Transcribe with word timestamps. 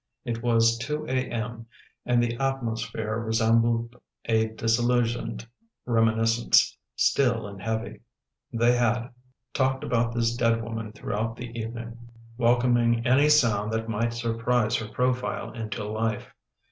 It 0.25 0.41
was 0.41 0.79
two 0.79 1.05
a. 1.05 1.29
m. 1.29 1.67
and 2.07 2.23
the 2.23 2.35
atmosphere 2.37 3.19
resembled 3.19 3.95
a 4.25 4.47
dis 4.47 4.81
illusioned 4.81 5.45
reminiscence: 5.85 6.75
still 6.95 7.45
and 7.45 7.61
heavy. 7.61 8.01
They 8.51 8.75
had 8.75 9.11
talked 9.53 9.83
about 9.83 10.15
this 10.15 10.35
dead 10.35 10.63
woman 10.63 10.91
throughout 10.91 11.35
the 11.35 11.51
evening, 11.55 11.99
welcoming 12.35 13.05
any 13.05 13.29
sound 13.29 13.71
that 13.73 13.89
might 13.89 14.13
surprise 14.15 14.75
her 14.77 14.87
profile 14.87 15.51
into 15.51 15.83
life. 15.83 16.33